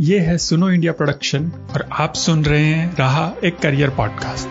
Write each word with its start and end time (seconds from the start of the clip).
ये 0.00 0.18
है 0.18 0.38
सुनो 0.38 0.70
इंडिया 0.70 0.92
प्रोडक्शन 0.92 1.52
और 1.74 1.88
आप 1.92 2.14
सुन 2.14 2.44
रहे 2.44 2.64
हैं 2.64 2.96
रहा 2.96 3.34
एक 3.44 3.58
करियर 3.58 3.90
पॉडकास्ट। 3.90 4.48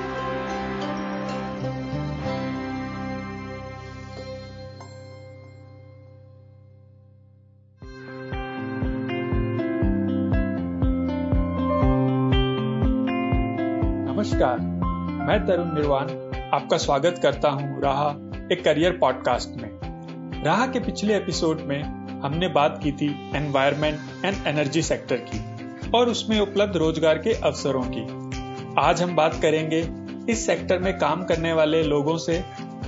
नमस्कार, 14.16 14.60
मैं 15.28 15.46
तरुण 15.46 15.74
निर्वाण, 15.74 16.08
आपका 16.54 16.78
स्वागत 16.78 17.20
करता 17.24 17.50
हूँ 17.50 17.82
राह 17.82 18.10
एक 18.54 18.64
करियर 18.64 18.92
पॉडकास्ट 18.92 19.62
में। 19.62 19.80
राह 20.44 20.68
के 20.68 20.80
पिछले 20.80 21.18
एपिसोड 21.18 21.62
में 21.62 21.97
हमने 22.24 22.48
बात 22.48 22.80
की 22.84 22.92
थी 22.92 23.08
एनवायरमेंट 23.36 24.26
एंड 24.26 24.48
एनर्जी 24.48 24.82
सेक्टर 24.82 25.18
की 25.18 25.92
और 25.92 26.10
उसमें 26.10 26.40
उपलब्ध 26.40 26.78
रोज़गार 26.78 27.18
के 27.18 27.34
अवसरों 27.34 27.84
की। 27.84 28.02
आज 28.80 29.02
हम 29.02 29.16
बात 29.16 29.36
करेंगे 29.42 29.80
इस 30.32 30.46
सेक्टर 30.46 30.80
में 30.80 30.98
काम 30.98 31.26
करने 31.26 31.54
वाले 31.54 31.84
लोगों 31.84 32.18
से 32.18 32.44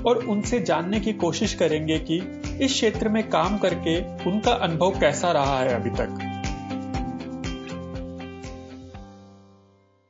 और 0.07 0.25
उनसे 0.25 0.59
जानने 0.59 0.99
की 0.99 1.13
कोशिश 1.13 1.53
करेंगे 1.53 1.99
कि 1.99 2.17
इस 2.61 2.73
क्षेत्र 2.73 3.09
में 3.09 3.29
काम 3.29 3.57
करके 3.57 3.99
उनका 4.29 4.51
अनुभव 4.51 4.99
कैसा 4.99 5.31
रहा 5.31 5.59
है 5.59 5.73
अभी 5.75 5.89
तक। 5.89 6.25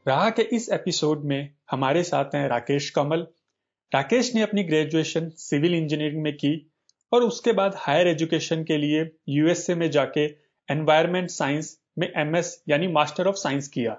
राह 0.05 0.29
के 0.29 0.41
इस 0.41 0.69
एपिसोड 0.69 1.23
में 1.25 1.49
हमारे 1.71 2.03
साथ 2.03 2.25
हैं 2.25 2.47
राकेश 2.49 2.89
कमल। 2.89 3.27
राकेश 3.91 4.35
ने 4.35 4.41
अपनी 4.41 4.63
ग्रेजुएशन 4.63 5.29
सिविल 5.29 5.75
इंजीनियरिंग 5.75 6.23
में 6.23 6.33
की 6.33 6.68
और 7.11 7.23
उसके 7.23 7.51
बाद 7.51 7.73
हायर 7.77 8.07
एजुकेशन 8.07 8.63
के 8.63 8.77
लिए 8.77 9.09
यूएसए 9.29 9.75
में 9.75 9.89
जाके 9.91 10.25
एनवायरमेंट 10.69 11.29
साइंस 11.29 11.77
में 11.97 12.11
एमएस 12.17 12.63
यानी 12.69 12.87
मास्टर 12.87 13.27
ऑफ़ 13.27 13.35
साइंस 13.35 13.67
किया। 13.67 13.97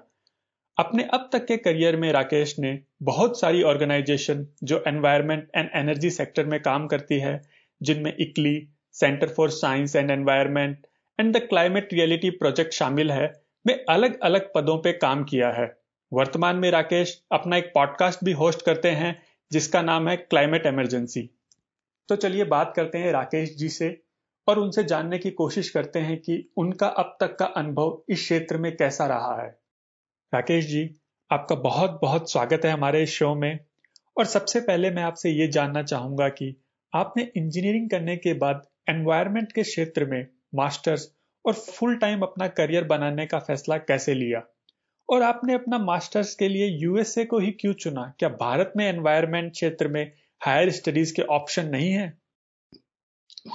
अपने 0.77 1.03
अब 1.03 1.29
तक 1.33 1.45
के 1.45 1.57
करियर 1.57 1.95
में 1.95 2.11
राकेश 2.11 2.59
ने 2.59 2.79
बहुत 3.03 3.39
सारी 3.39 3.63
ऑर्गेनाइजेशन 3.63 4.47
जो 4.63 4.83
एनवायरमेंट 4.87 5.47
एंड 5.55 5.69
एनर्जी 5.75 6.09
सेक्टर 6.09 6.45
में 6.45 6.61
काम 6.61 6.87
करती 6.87 7.19
है, 7.19 7.41
जिनमें 7.81 8.15
ICLEI 8.19 8.67
centre 8.91 9.27
for 9.27 9.49
science 9.49 9.95
and 9.95 10.11
environment 10.11 10.87
and 11.19 11.37
the 11.37 11.39
climate 11.39 11.93
reality 11.93 12.29
project 12.29 12.73
शामिल 12.73 13.11
है, 13.11 13.31
में 13.67 13.85
अलग 13.89 14.19
अलग 14.19 14.51
पदों 14.53 14.77
पे 14.77 14.91
काम 14.93 15.23
किया 15.23 15.49
है। 15.51 15.77
वर्तमान 16.13 16.55
में 16.55 16.69
राकेश 16.71 17.21
अपना 17.31 17.57
एक 17.57 17.71
पॉडकास्ट 17.73 18.23
भी 18.23 18.31
होस्ट 18.31 18.65
करते 18.65 18.89
हैं, 18.91 19.21
जिसका 19.51 19.81
नाम 19.81 20.09
है 20.09 20.17
क्लाइमेट 20.17 20.65
इमरजेंसी 20.65 21.29
तो 22.07 22.15
चलिए 22.15 22.43
बात 22.43 22.73
करते 22.75 22.97
हैं 22.97 23.11
राकेश 23.11 23.55
जी 23.55 23.69
से 23.69 24.01
और 24.47 24.59
उनसे 24.59 24.83
जानने 24.83 25.17
की 25.17 25.31
कोशिश 25.31 25.69
करते 25.69 25.99
हैं 25.99 26.17
कि 26.17 26.51
उनका 26.57 26.87
अब 26.87 27.17
तक 27.19 27.35
का 27.35 27.45
अनुभव 27.45 28.03
इस 28.09 28.19
क्षेत्र 28.19 28.57
में 28.57 28.77
कैसा 28.77 29.05
रहा 29.05 29.41
है। 29.41 29.49
राकेश 30.33 30.65
जी, 30.65 30.95
आपका 31.31 31.55
बहुत 31.55 31.99
बहुत 32.01 32.31
स्वागत 32.31 32.61
है 32.65 32.71
हमारे 32.71 33.03
इस 33.03 33.09
शो 33.09 33.35
में। 33.35 33.59
और 34.17 34.25
सबसे 34.25 34.59
पहले 34.59 34.91
मैं 34.91 35.03
आपसे 35.03 35.29
ये 35.29 35.47
जानना 35.47 35.83
चाहूँगा 35.83 36.29
कि 36.29 36.55
आपने 36.95 37.31
इंजीनियरिंग 37.37 37.89
करने 37.89 38.17
के 38.17 38.33
बाद 38.33 38.67
एनवायरमेंट 38.89 39.51
के 39.51 39.63
क्षेत्र 39.63 40.05
में 40.05 40.27
मास्टर्स 40.55 41.15
और 41.45 41.53
फुल 41.53 41.95
टाइम 41.95 42.21
अपना 42.21 42.47
करियर 42.47 42.83
बनाने 42.83 43.25
का 43.25 43.39
फैसला 43.39 43.77
कैसे 43.77 44.13
लिया? 44.13 44.41
और 45.09 45.21
आपने 45.21 45.53
अपना 45.53 45.77
मास्टर्स 45.77 46.35
के 46.35 46.47
लिए 46.47 46.67
यूएसए 46.67 47.25
को 47.25 47.39
ही 47.39 47.51
क्यों 47.51 47.73
चुना? 47.73 48.13
क्या 48.19 48.29
भारत 48.29 48.73
में 48.77 48.85
एनवायरमेंट 48.89 49.51
क्षेत्र 49.51 49.87
में 49.87 50.11
हायर 50.45 50.69
स्टडीज़ 50.71 51.13
के 51.15 51.21
ऑप्शन 51.31 51.67
नहीं 51.67 51.91
है? 51.91 52.09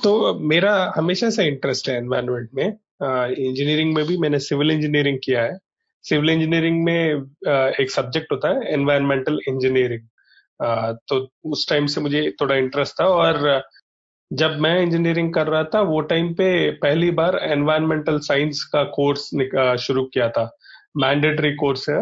तो 0.02 0.34
मेरा 0.48 0.92
हमेशा 0.96 1.30
से 1.30 1.46
इंटरेस्ट 1.48 1.88
है 1.88 1.96
एनवायरमेंट 1.96 2.48
में। 2.54 2.66
इंजीनियरिंग 2.66 3.94
में 3.94 4.04
भी 4.06 4.16
मैंने 4.16 4.38
सिविल 4.40 4.70
इंजीनियरिंग 4.70 5.18
किया 5.24 5.42
है। 5.42 5.58
सिविल 6.04 6.30
इंजीनियरिंग 6.30 6.82
में 6.84 7.74
एक 7.80 7.90
सब्जेक्ट 7.90 8.32
होता 8.32 8.48
है 8.48 8.72
एनवायरमेंटल 8.72 9.38
इंजीनियरिंग 9.48 10.06
तो 11.08 11.16
उस 11.44 11.68
टाइम 11.68 11.86
से 11.86 12.00
मुझे 12.00 12.30
थोड़ा 12.40 12.54
इंटरेस्ट 12.54 13.00
था 13.00 13.06
और 13.06 13.62
जब 14.30 14.56
मैं 14.60 14.80
इंजीनियरिंग 14.82 15.32
कर 15.34 15.46
रहा 15.46 15.64
था, 15.64 15.80
वो 15.80 16.00
टाइम 16.02 16.32
पे 16.34 16.70
पहली 16.76 17.10
बार 17.10 17.36
एनवायरमेंटल 17.42 18.18
साइंस 18.20 18.62
का 18.72 18.82
कोर्स 18.94 19.28
शुरू 19.80 20.04
किया 20.04 20.28
था। 20.28 20.50
मैंडेटरी 20.96 21.54
कोर्स 21.54 21.88
है। 21.88 22.00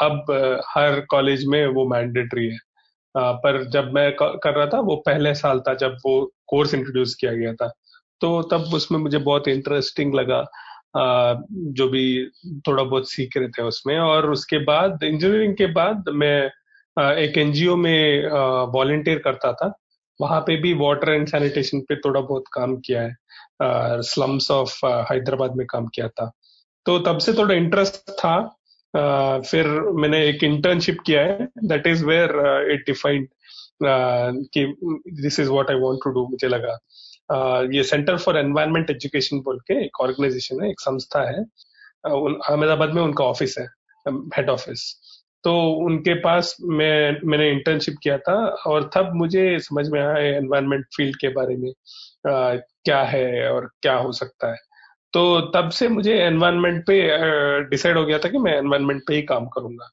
अब 0.00 0.62
हर 0.68 1.00
कॉलेज 1.10 1.44
में 1.46 1.66
वो 1.66 1.88
मैंडेटरी 1.88 2.46
है। 2.46 2.58
पर 3.16 3.64
जब 3.70 3.92
मैं 3.92 4.12
कर 4.18 4.54
रहा 4.54 4.66
था, 4.66 4.80
वो 4.80 4.96
पहले 4.96 5.34
साल 5.34 5.60
था 5.60 5.74
जब 5.74 5.96
वो 6.06 6.32
कोर्स 6.46 6.74
इंट्रोड्यूस 6.74 7.14
किया 7.14 7.32
गया 7.32 7.54
था। 7.54 7.72
तो 8.20 8.42
तब 8.42 8.74
उसमें 8.74 8.98
मुझे 8.98 9.18
बहुत 9.18 9.48
इंटरेस्टिंग 9.48 10.14
लगा 10.14 10.44
जो 10.96 11.88
भी 11.88 12.04
थोड़ा 12.68 12.82
बहुत 12.82 13.10
सीख 13.10 13.36
रहे 13.36 13.48
थे 13.48 13.62
उसमें। 13.62 13.98
और 13.98 14.30
उसके 14.30 14.58
बाद 14.64 15.02
इंजीनियरिंग 15.04 15.54
के 15.56 15.66
बाद 15.66 16.08
मैं 16.08 16.50
एक 16.98 17.38
एनजीओ 17.38 17.76
में 17.76 18.28
वॉलेंटियर 18.72 19.18
करता 19.18 19.52
था। 19.52 19.72
वहाँ 20.20 20.40
पे 20.40 20.56
भी 20.56 20.74
वाटर 20.74 21.12
एंड 21.12 21.26
सैनिटेशन 21.28 21.80
पे 21.80 21.96
थोड़ा 21.96 22.20
बहुत 22.20 22.44
काम 22.52 22.76
किया 22.76 23.02
है। 23.02 23.16
स्लम्स 24.02 24.50
ऑफ़ 24.50 24.86
हैदराबाद 24.86 25.56
में 25.56 25.66
काम 25.66 25.86
किया 25.86 26.08
था। 26.08 26.30
तो 26.86 26.98
तब 26.98 27.18
से 27.18 27.32
थोड़ा 27.32 27.54
इंटरेस्ट 27.54 28.10
था। 28.10 28.36
फिर 28.96 29.66
मैंने 29.94 30.24
एक 30.28 30.44
इंटर्नशिप 30.44 30.98
किया 31.06 31.22
है 31.22 31.48
that 31.64 31.86
is 31.86 32.04
where 32.04 32.30
it 32.72 32.84
defined 32.86 33.28
कि 33.82 34.64
this 35.22 35.38
is 35.40 35.50
what 35.50 35.70
I 35.70 35.76
want 35.76 35.98
to 36.04 36.10
do 36.10 36.26
मुझे 36.28 36.48
लगा। 36.48 36.78
uh, 37.30 37.74
ये 37.74 37.82
सेंटर 37.82 38.16
फॉर 38.16 38.36
एनवायरमेंट 38.38 38.90
एजुकेशन 38.90 39.40
बोल 39.40 39.58
के 39.58 39.84
एक 39.84 40.00
ऑर्गेनाइजेशन 40.00 40.62
है 40.62 40.70
एक 40.70 40.80
संस्था 40.80 41.28
है। 41.30 41.44
अहमदाबाद 42.04 42.94
में 42.94 43.02
उनका 43.02 43.24
ऑफ़िस 43.24 43.54
है 43.58 43.66
हेड 44.36 44.48
ऑफ़िस 44.50 44.82
तो 45.44 45.52
उनके 45.86 46.14
पास 46.14 46.56
मैं 46.62 47.20
मैंने 47.24 47.50
इंटर्नशिप 47.50 47.96
किया 48.02 48.18
था 48.18 48.34
और 48.66 48.90
तब 48.94 49.10
मुझे 49.14 49.58
समझ 49.60 49.88
में 49.88 50.00
आया 50.00 50.36
एनवायरमेंट 50.36 50.84
फ़ील्ड 50.96 51.16
के 51.16 51.28
बारे 51.28 51.56
में 51.56 51.70
आ, 51.70 52.54
क्या 52.84 53.02
है 53.02 53.50
और 53.50 53.68
क्या 53.82 53.94
हो 53.96 54.12
सकता 54.12 54.50
है। 54.52 54.58
तो 55.14 55.40
तब 55.40 55.70
से 55.70 55.88
मुझे 55.88 56.14
एनवायरनमेंट 56.18 56.82
पे 56.86 56.96
डिसाइड 57.70 57.98
हो 57.98 58.04
गया 58.04 58.18
था 58.18 58.28
कि 58.28 58.38
मैं 58.38 58.56
एनवायरनमेंट 58.58 59.02
पे 59.08 59.14
ही 59.14 59.22
काम 59.22 59.46
करूँगा। 59.46 59.88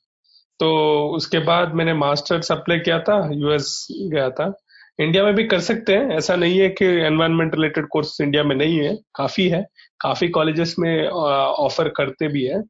तो 0.59 0.69
उसके 1.15 1.39
बाद 1.39 1.73
मैंने 1.73 1.93
मास्टर्स 1.93 2.51
अप्लाई 2.51 2.79
किया 2.79 2.99
था 2.99 3.29
यूएस 3.33 3.87
गया 3.91 4.29
था। 4.29 4.53
इंडिया 4.99 5.23
में 5.23 5.33
भी 5.35 5.43
कर 5.43 5.59
सकते 5.59 5.93
हैं, 5.93 6.09
ऐसा 6.11 6.35
नहीं 6.35 6.59
है 6.59 6.69
कि 6.69 6.85
एनवायरनमेंट 6.85 7.55
रिलेटेड 7.55 7.87
कोर्स 7.87 8.17
इंडिया 8.21 8.43
में 8.43 8.55
नहीं 8.55 8.77
है, 8.79 8.95
काफ़ी 9.15 9.47
है। 9.49 9.65
काफ़ी 10.01 10.27
कॉलेजेस 10.29 10.75
में 10.79 11.07
ऑफ़र 11.07 11.89
करते 11.89 12.27
भी 12.27 12.45
है। 12.45 12.61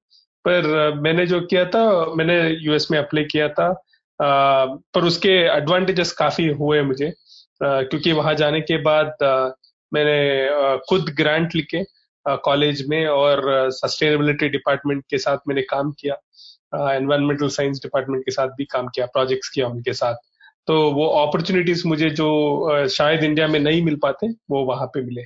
पर 0.46 0.94
मैंने 1.02 1.26
जो 1.26 1.42
किया 1.42 1.66
था, 1.66 2.06
मैंने 2.16 2.38
यूएस 2.62 2.88
में 2.92 2.98
अप्लाई 3.00 3.24
किया 3.24 3.50
था। 3.50 3.72
पर 4.22 5.04
उसके 5.04 5.34
एडवांटेजेस 5.58 6.12
काफ़ी 6.12 6.48
हुए 6.48 6.82
मुझे। 6.82 7.14
क्योंकि 7.64 8.12
वहाँ 8.12 8.34
जाने 8.36 8.62
के 8.62 8.78
बाद 8.82 9.16
मैंने 9.94 10.78
खुद 10.90 11.06
ग्रांट 11.18 11.56
लिखे। 11.56 11.84
कॉलेज 12.28 12.86
में 12.88 13.06
और 13.08 13.70
सस्टेनेबिलिटी 13.72 14.50
डिपार्टमेंट 14.50 15.04
के 15.10 15.18
साथ 15.18 15.38
मैंने 15.48 15.62
काम 15.62 15.92
किया। 16.00 16.16
एनवायरमेंटल 16.94 17.48
साइंस 17.50 17.80
डिपार्टमेंट 17.84 18.24
के 18.26 18.32
साथ 18.32 18.48
भी 18.48 18.66
काम 18.66 18.88
किया 18.88 19.06
प्रोजेक्ट्स 19.06 19.50
किया 19.50 19.68
उनके 19.68 19.94
साथ। 19.94 20.16
तो 20.68 20.80
वो 20.92 21.06
अपॉर्चुनिटीज़ 21.08 21.88
मुझे 21.88 22.10
जो 22.10 22.88
शायद 22.88 23.24
इंडिया 23.24 23.48
में 23.48 23.60
नहीं 23.60 23.82
मिल 23.84 23.96
पाते, 23.96 24.28
वो 24.28 24.64
वहाँ 24.66 24.88
पे 24.88 25.02
मिले। 25.02 25.24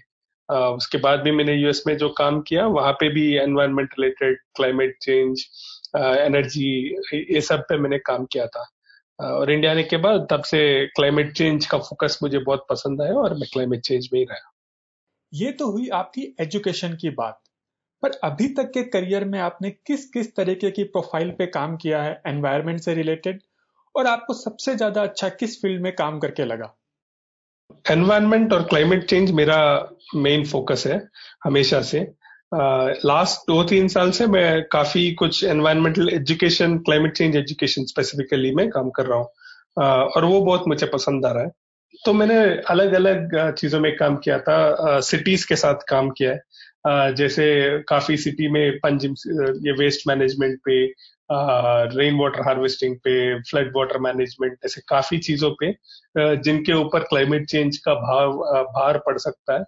उसके 0.50 0.98
बाद 0.98 1.20
भी 1.20 1.32
मैंने 1.32 1.54
यूएस 1.54 1.84
में 1.88 1.96
जो 1.98 2.10
काम 2.10 2.40
किया, 2.42 2.66
वहाँ 2.68 2.94
पे 2.94 3.10
भी 3.10 3.36
environment 3.38 3.94
related 4.00 4.38
climate 4.56 4.98
change 5.02 5.46
energy 5.96 6.68
ये 7.34 7.42
सब 7.42 7.62
पे 7.70 7.78
मैंने 7.78 7.98
काम 7.98 8.26
किया 8.26 8.48
था। 8.48 8.66
और 9.20 9.52
इंडिया 9.52 9.72
आने 9.72 9.84
के 9.84 9.98
बाद 9.98 10.28
तब 10.32 10.44
से 10.44 10.60
क्लाइमेट 10.86 11.32
चेंज 11.34 11.66
का 11.66 11.78
फोकस 11.78 12.20
मुझे 12.24 12.40
बहुत 12.40 12.66
पसंद 12.70 13.02
आया 13.02 13.14
और 13.14 13.34
मैं 13.34 13.48
क्लाइमेट 13.54 13.82
चेंज 13.82 14.10
में 14.14 14.20
ही 14.20 14.26
रहा। 14.26 14.52
ये 15.36 15.52
तो 15.52 15.70
हुई 15.72 15.88
आपकी 15.94 16.22
एजुकेशन 16.42 16.96
की 16.96 17.10
बात। 17.10 17.42
पर 18.04 18.12
अभी 18.24 18.48
तक 18.54 18.72
के 18.74 18.84
करियर 18.84 19.26
में 19.26 19.40
आपने 19.40 19.70
किस 19.88 20.06
किस 20.10 20.36
तरीके 20.36 20.72
की 20.72 20.84
प्रोफ़ाइल 20.86 21.32
पे 21.32 21.46
काम 21.48 21.76
किया 21.78 22.02
है 22.04 22.22
एनवायरमेंट 22.28 22.80
से 22.80 22.94
रिलेटेड 22.94 23.40
और 23.96 24.08
आपको 24.08 24.34
सबसे 24.34 24.76
ज़्यादा 24.76 25.04
अच्छा 25.04 25.30
किस 25.32 25.62
फ़ील्ड 25.62 25.82
में 25.82 25.92
काम 25.96 26.20
करके 26.20 26.46
लगा? 26.46 26.76
एनवायरमेंट 27.92 28.54
और 28.54 28.64
क्लाइमेट 28.64 29.06
चेंज 29.06 29.32
मेरा 29.32 29.58
मेन 30.16 30.46
फोकस 30.46 30.84
है 30.88 31.02
हमेशा 31.46 31.82
से। 31.82 32.00
लास्ट 33.06 33.48
दो 33.48 33.64
तीन 33.64 33.88
साल 33.88 34.12
से 34.12 34.28
मैं 34.28 34.64
काफ़ी 34.72 35.12
कुछ 35.14 35.44
environmental 35.44 36.10
education 36.10 36.78
climate 36.80 37.18
change 37.18 37.36
education 37.36 37.86
specifically 37.86 38.54
में 38.56 38.70
काम 38.70 38.90
कर 38.90 39.06
रहा 39.06 39.18
हूँ। 39.18 39.26
uh, 39.26 40.16
और 40.16 40.26
वो 40.26 40.42
बहुत 40.42 40.68
मुझे 40.68 40.86
पसंद 40.86 41.26
आ 41.26 41.32
रहा 41.32 41.44
है। 41.44 41.52
तो 42.06 42.14
मैंने 42.14 42.36
अलग 42.70 42.94
अलग 42.94 43.54
चीज़ों 43.58 43.80
में 43.80 43.96
काम 43.98 44.16
किया 44.24 44.38
था। 44.40 45.00
सिटीज़ 45.00 45.46
के 45.48 45.56
साथ 45.56 45.84
काम 45.90 46.10
किया 46.10 46.32
है। 46.32 47.14
जैसे 47.16 47.46
काफ़ी 47.90 48.18
सिटी 48.18 48.48
में 48.52 48.78
पंजिम 48.80 49.14
ये 49.68 49.72
वेस्ट 49.74 50.08
मैनेजमेंट 50.08 50.60
पे 50.66 50.86
रेन 51.98 52.20
वाटर 52.20 52.42
हार्वेस्टिंग 52.42 52.96
पे 52.98 53.14
फ्लड 53.42 53.72
वाटर 53.76 54.00
मैनेजमेंट 54.00 54.58
ऐसे 54.66 54.82
काफ़ी 54.90 55.18
चीज़ों 55.18 55.52
पे 55.62 55.72
जिनके 56.18 56.74
ऊपर 56.74 57.04
क्लाइमेट 57.04 57.46
चेंज 57.50 57.78
का 57.78 57.94
भाव 57.94 58.34
भार 58.76 58.98
पड़ 58.98 59.18
सकता 59.18 59.54
है। 59.54 59.64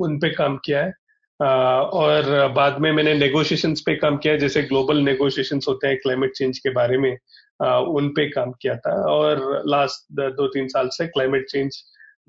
उन 0.00 0.18
पे 0.18 0.30
काम 0.30 0.56
किया 0.56 0.84
है। 0.84 0.92
और 1.40 2.52
बाद 2.56 2.78
में 2.80 2.90
मैंने 2.92 3.14
नेगोशिएशंस 3.14 3.80
पे 3.86 3.94
काम 3.96 4.16
किया 4.16 4.36
जैसे 4.36 4.62
ग्लोबल 4.62 4.98
नेगोशिएशंस 4.98 5.64
होते 5.68 5.88
हैं 5.88 5.96
क्लाइमेट 5.96 6.32
चेंज 6.36 6.58
के 6.58 6.70
बारे 6.70 6.98
में। 6.98 7.16
उन 7.60 8.08
पे 8.08 8.28
काम 8.30 8.52
किया 8.52 8.76
था 8.76 8.92
और 9.12 9.62
लास्ट 9.66 10.12
दो 10.12 10.46
तीन 10.46 10.68
साल 10.68 10.88
से 10.88 11.06
climate 11.06 11.46
change 11.48 11.76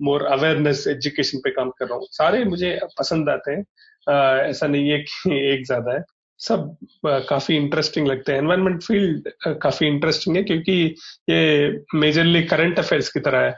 more 0.01 0.25
awareness 0.25 0.87
education 0.87 1.37
पे 1.37 1.49
काम 1.51 1.69
कर 1.69 1.85
रहा 1.85 1.97
हूँ। 1.97 2.07
सारे 2.11 2.43
मुझे 2.45 2.79
पसंद 2.99 3.29
आते 3.29 3.51
हैं। 3.51 3.63
ऐसा 4.49 4.67
नहीं 4.67 4.89
है 4.89 4.97
कि 4.99 5.39
एक 5.53 5.65
ज़्यादा 5.65 5.93
है। 5.93 6.03
सब 6.39 6.77
काफ़ी 7.05 7.55
इंटरेस्टिंग 7.55 8.07
लगते 8.07 8.31
हैं। 8.31 8.39
एनवायरमेंट 8.39 8.83
फ़ील्ड 8.83 9.29
काफ़ी 9.61 9.87
इंटरेस्टिंग 9.87 10.35
है 10.35 10.43
क्योंकि 10.43 10.95
ये 11.29 11.83
मेजरली 11.95 12.43
करंट 12.43 12.79
अफेयर्स 12.79 13.09
की 13.09 13.19
तरह 13.19 13.39
है। 13.39 13.55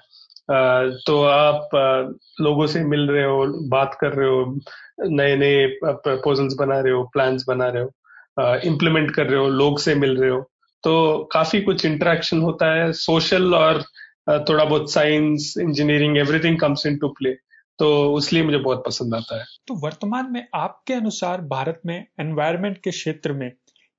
तो 1.08 1.22
आप 1.24 1.69
लोगों 2.42 2.68
से 2.68 2.84
मिल 2.84 3.08
रहे 3.10 3.24
हो, 3.24 3.46
बात 3.69 3.98
कर 4.02 4.14
रहे 4.14 4.28
हो 4.30 4.60
नए 5.10 5.36
नए 5.36 5.66
प्रपोजल्स 5.84 6.56
बना 6.60 6.80
रहे 6.80 6.94
हो 6.94 7.04
प्लान्स 7.14 7.46
बना 7.48 7.68
रहे 7.69 7.84
हो 7.84 8.56
इम्प्लीमेंट 8.66 9.12
कर 9.16 9.28
रहे 9.28 9.40
हो, 9.40 9.48
लोग 9.50 9.80
से 9.80 9.96
मिल 9.96 10.18
रहे 10.18 10.30
हो। 10.30 10.50
तो 10.84 11.18
काफ़ी 11.32 11.62
कुछ 11.62 11.86
इंटरेक्शन 11.86 12.42
होता 12.42 12.74
है। 12.74 12.92
सोशल 12.94 13.54
और 13.56 13.82
थोड़ा 14.30 14.64
बहुत 14.64 14.92
science 14.92 15.54
engineering 15.60 16.18
everything 16.18 16.60
comes 16.60 16.86
into 16.98 17.08
play 17.10 17.32
तो 17.80 17.88
उसलिए 18.14 18.44
मुझे 18.44 18.58
बहुत 18.58 18.84
पसंद 18.86 19.16
आता 19.16 19.40
है। 19.40 19.46
तो 19.68 19.74
वर्तमान 19.76 20.32
में 20.32 20.48
आपके 20.56 20.94
अनुसार 20.94 21.42
भारत 21.42 21.82
में 21.86 21.96
एनवायरमेंट 22.20 22.78
के 22.78 22.92
क्षेत्र 22.92 23.34
में 23.34 23.52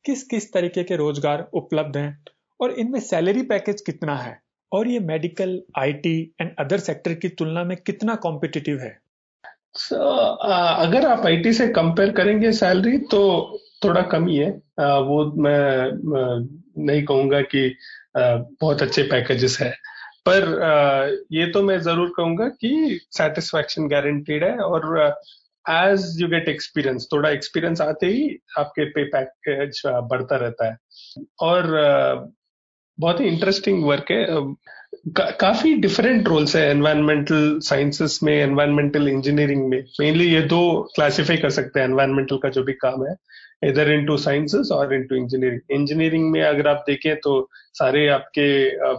किस 0.05 0.23
किस 0.23 0.53
तरीके 0.53 0.83
के 0.83 0.97
रोज़गार 0.97 1.49
उपलब्ध 1.55 1.97
हैं? 1.97 2.25
और 2.61 2.71
इनमें 2.71 3.01
सैलरी 3.01 3.43
पैकेज 3.43 3.81
कितना 3.81 4.17
है? 4.17 4.39
और 4.73 4.89
ये 4.89 4.99
medical 5.01 5.61
IT 5.79 6.35
and 6.41 6.51
other 6.59 6.79
sector 6.79 7.15
की 7.15 7.29
तुलना 7.29 7.65
में 7.65 7.77
कितना 7.77 8.15
कॉम्पिटिटिव 8.15 8.81
है? 8.81 8.99
So, 9.79 9.95
अगर 9.95 11.07
आप 11.07 11.27
आईटी 11.27 11.53
से 11.53 11.69
कंपेयर 11.69 12.11
करेंगे 12.11 12.53
सैलरी 12.53 12.99
तो 12.99 13.21
थोड़ा 13.83 14.03
कम 14.03 14.27
ही 14.29 14.39
uh, 14.45 15.01
वो 15.09 15.25
मैं 15.39 15.91
नहीं 16.87 17.03
कहूँगा 17.05 17.41
कि 17.41 17.67
आ, 18.17 18.35
बहुत 18.61 18.83
अच्छे 18.83 19.03
पैकेजेस 19.03 19.59
है। 19.61 19.71
पर 20.27 20.63
आ, 20.63 21.07
ये 21.33 21.47
तो 21.53 21.63
मैं 21.63 21.79
ज़रूर 21.81 22.13
कहूँगा 22.17 22.49
कि 22.61 23.01
सेटिस्फैक्शन 23.13 23.89
गारंटीड 23.89 24.45
है 24.45 24.57
और 24.59 24.97
एज 25.67 26.17
यू 26.21 26.29
गेट 26.29 26.49
एक्सपीरियंस 26.49 27.09
थोड़ा 27.13 27.31
एक्सपीरियंस 27.31 27.81
आते 27.81 28.07
ही 28.07 28.29
आपके 28.59 28.85
पे 28.91 29.05
पैकेज 29.05 29.83
बढ़ता 29.87 30.37
रहता 30.37 30.71
है। 30.71 30.77
और 31.41 31.67
बहुत 32.99 33.21
ही 33.21 33.27
इंटरेस्टिंग 33.27 33.85
वर्क 33.85 34.11
है। 34.11 34.25
का, 35.09 35.31
काफ़ी 35.31 35.75
डिफरेंट 35.75 36.29
रोल्स 36.29 36.55
है 36.57 36.69
एनवायरमेंटल 36.71 37.59
साइंसेस 37.63 38.19
में 38.23 38.33
एनवायरमेंटल 38.35 39.09
इंजीनियरिंग 39.09 39.69
में। 39.69 39.83
मेनली 40.01 40.33
ये 40.35 40.41
दो 40.43 40.61
क्लासिफाई 40.95 41.37
कर 41.37 41.51
सकते 41.51 41.81
हैं 41.81 41.87
एनवायरमेंटल 41.87 42.37
का 42.37 42.49
जो 42.49 42.63
भी 42.63 42.73
काम 42.73 43.05
है। 43.07 43.15
इधर 43.63 43.91
इनटू 43.93 44.17
साइंसेस 44.17 44.71
और 44.73 44.95
इनटू 44.95 45.15
इंजीनियरिंग 45.15 45.81
इंजीनियरिंग 45.81 46.31
में 46.33 46.43
अगर 46.43 46.69
आप 46.69 46.85
देखें 46.87 47.15
तो 47.17 47.49
सारे 47.75 48.07
आपके 48.09 48.49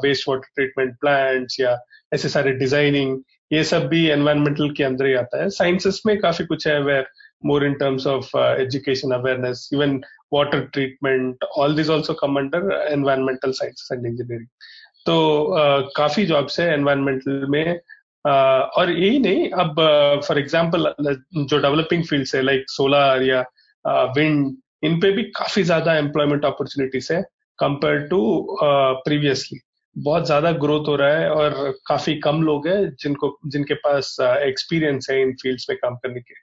वेस्ट 0.07 0.29
वाटर 0.29 0.47
ट्रीटमेंट 0.55 0.95
प्लांट्स 1.01 1.59
या 1.59 1.77
ऐसे 2.13 2.29
सारे 2.29 2.51
डिज़ाइनिंग 2.51 3.19
ये 3.53 3.63
सब 3.63 3.87
भी 3.87 4.05
एनवायरमेंटल 4.09 4.69
के 4.77 4.83
अंदर 4.83 5.05
ही 5.05 5.13
आता 5.13 5.41
है। 5.43 5.49
साइंसेस 5.49 6.01
में 6.05 6.17
काफ़ी 6.19 6.45
कुछ 6.45 6.67
है 6.67 7.03
more 7.41 7.63
in 7.63 7.75
terms 7.79 8.05
of 8.05 8.25
uh, 8.35 8.55
education 8.61 9.13
awareness 9.13 9.59
even 9.73 9.91
water 10.31 10.57
treatment 10.73 11.45
all 11.55 11.73
these 11.73 11.89
also 11.89 12.13
come 12.13 12.35
under 12.35 12.59
environmental 12.95 13.53
sciences 13.53 13.91
and 13.91 14.05
engineering. 14.05 14.49
तो 15.05 15.15
uh, 15.59 15.81
काफ़ी 15.97 16.25
जॉब्स 16.25 16.59
है 16.59 16.67
एनवायरमेंटल 16.73 17.45
में 17.49 17.79
uh, 18.25 18.63
और 18.77 18.91
यही 18.91 19.19
नहीं 19.19 19.49
अब 19.49 19.75
फॉर 20.27 20.35
uh, 20.35 20.41
एग्जांपल 20.43 20.93
जो 21.37 21.59
डेवलपिंग 21.59 22.03
फील्ड्स 22.03 22.35
है 22.35 22.41
लाइक 22.41 22.65
सोलर 22.69 23.23
या 23.23 23.41
विंड 23.85 24.55
इन 24.83 24.99
पे 24.99 25.11
भी 25.11 25.23
काफ़ी 25.23 25.63
ज़्यादा 25.63 25.93
एम्प्लॉयमेंट 25.97 26.45
अपॉर्चुनिटीज़ 26.45 27.13
है 27.13 27.21
कंपेयर 27.59 28.07
टू 28.07 28.21
प्रीवियसली 28.61 29.59
बहुत 29.95 30.25
ज़्यादा 30.25 30.51
ग्रोथ 30.51 30.87
हो 30.87 30.95
रहा 30.95 31.17
है 31.17 31.29
और 31.29 31.79
काफ़ी 31.87 32.15
कम 32.15 32.41
लोग 32.43 32.67
हैं 32.67 32.89
जिनको, 33.01 33.37
जिनके 33.47 33.73
पास 33.73 34.15
एक्सपीरियंस 34.21 35.07
है 35.11 35.21
इन 35.21 35.33
फील्ड्स 35.33 35.65
में 35.69 35.77
काम 35.77 35.95
करने 35.95 36.19
के। 36.19 36.33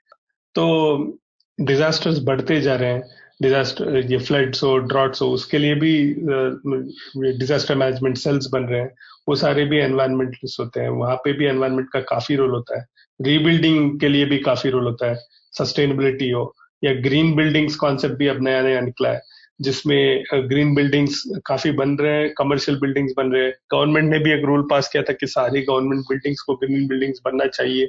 तो 0.55 1.19
डिजास्टर्स 1.59 2.19
बढ़ते 2.23 2.59
जा 2.61 2.75
रहे 2.75 2.89
हैं। 2.89 3.03
डिजास्टर 3.41 3.97
ये 4.11 4.17
फ्लड्स 4.17 4.63
हो 4.63 4.77
ड्रॉट्स 4.77 5.21
हो, 5.21 5.27
उसके 5.29 5.57
लिए 5.57 5.75
भी 5.75 5.93
डिजास्टर 7.37 7.75
मैनेजमेंट 7.75 8.17
सेल्स 8.17 8.47
बन 8.53 8.63
रहे 8.63 8.79
हैं। 8.81 8.93
वो 9.27 9.35
सारे 9.35 9.65
भी 9.65 9.77
एनवायरमेंटलिस्ट 9.77 10.59
होते 10.59 10.79
हैं। 10.79 10.89
वहाँ 10.89 11.15
पे 11.15 11.33
भी 11.33 11.45
एनवायरमेंट 11.45 11.89
का 11.93 11.99
काफ़ी 11.99 12.35
रोल 12.35 12.51
होता 12.51 12.79
है। 12.79 12.85
रीबिल्डिंग 13.19 13.99
के 13.99 14.09
लिए 14.09 14.25
भी 14.25 14.37
काफ़ी 14.39 14.69
रोल 14.69 14.85
होता 14.85 15.09
है। 15.09 15.17
सस्टेनेबिलिटी 15.53 16.29
हो। 16.29 16.43
या 16.83 16.93
ग्रीन 17.01 17.35
बिल्डिंग्स 17.35 17.75
कॉन्सेप्ट 17.75 18.15
भी 18.15 18.27
अब 18.27 18.41
नया 18.43 18.61
नया 18.61 18.81
निकला 18.81 19.09
है 19.09 19.21
जिसमें 19.61 20.23
ग्रीन 20.49 20.73
बिल्डिंग्स 20.75 21.21
काफ़ी 21.45 21.71
बन 21.71 21.95
रहे 21.97 22.13
हैं 22.13 22.33
कमर्शियल 22.37 22.77
बिल्डिंग्स 22.79 23.13
बन 23.17 23.31
रहे 23.31 23.43
हैं। 23.45 23.53
गवर्नमेंट 23.71 24.09
ने 24.11 24.19
भी 24.19 24.31
एक 24.31 24.43
रूल 24.45 24.67
पास 24.71 24.87
किया 24.87 25.03
था 25.03 25.13
कि 25.13 25.27
सारी 25.27 25.61
गवर्नमेंट 25.61 26.01
बिल्डिंग्स 26.09 26.41
को 26.41 26.55
ग्रीन 26.55 26.87
बिल्डिंग्स 26.87 27.19
बनना 27.25 27.45
चाहिए। 27.47 27.83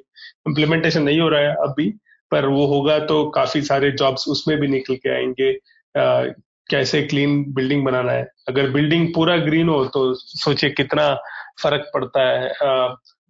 इम्प्लीमेंटेशन 0.46 1.02
नहीं 1.02 1.20
हो 1.20 1.28
रहा 1.28 1.40
है 1.40 1.54
अभी 1.62 1.90
पर 2.32 2.46
वो 2.46 2.66
होगा 2.66 2.98
तो 2.98 3.24
काफ़ी 3.30 3.62
सारे 3.62 3.90
जॉब्स 3.90 4.28
उसमें 4.28 4.58
भी 4.60 4.68
निकल 4.68 4.96
के 4.96 5.10
आएँगे। 5.10 5.52
आ, 5.94 6.24
कैसे 6.70 7.02
क्लीन 7.02 7.44
बिल्डिंग 7.54 7.84
बनाना 7.84 8.12
है? 8.12 8.26
अगर 8.48 8.70
बिल्डिंग 8.70 9.08
पूरा 9.14 9.36
ग्रीन 9.36 9.68
हो 9.68 9.84
तो 9.84 10.12
सोचिए 10.14 10.70
कितना 10.70 11.14
फ़र्क 11.62 11.90
पड़ता 11.94 12.28
है। 12.28 12.52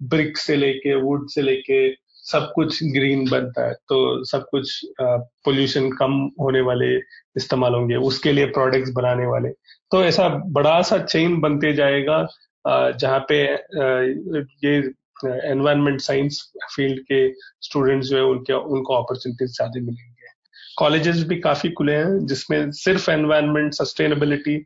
ब्रिक 0.02 0.38
से 0.38 0.56
लेके 0.56 0.94
वुड 0.94 1.28
से 1.28 1.42
लेके 1.42 1.88
सब 2.28 2.50
कुछ 2.54 2.82
ग्रीन 2.94 3.28
बनता 3.30 3.66
है 3.66 3.74
तो 3.88 4.24
सब 4.24 4.44
कुछ 4.50 4.80
पोल्यूशन 5.00 5.90
कम 5.92 6.12
होने 6.40 6.60
वाले 6.60 6.94
इस्तेमाल 7.36 7.74
होंगे, 7.74 7.96
उसके 7.96 8.32
लिए 8.32 8.46
प्रोडक्ट्स 8.48 8.90
बनाने 8.92 9.26
वाले। 9.26 9.48
तो 9.92 10.02
ऐसा 10.04 10.28
बड़ा 10.52 10.80
सा 10.82 10.98
चेन 11.04 11.40
बनते 11.40 11.72
जाएगा 11.74 12.26
जहाँ 12.64 13.24
पे 13.28 13.42
ये 14.64 14.76
एनवायरमेंट 15.50 16.00
साइंस 16.00 16.40
फ़ील्ड 16.74 17.00
के 17.02 17.28
स्टूडेंट्स 17.62 18.08
जो 18.08 18.16
है, 18.16 18.22
उनके, 18.24 18.52
उनको 18.52 18.94
अपॉर्चुनिटीज़ 18.94 19.52
ज़्यादा 19.52 19.80
मिलेंगे। 19.80 20.16
कॉलेजेस 20.78 21.22
भी 21.28 21.36
काफ़ी 21.40 21.70
खुले 21.70 21.92
हैं, 21.94 22.26
जिसमें 22.26 22.70
सिर्फ़ 22.72 23.10
एनवायरमेंट 23.10 23.72
सस्टेनेबिलिटी 23.74 24.56